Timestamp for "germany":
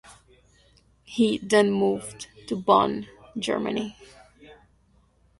3.37-3.95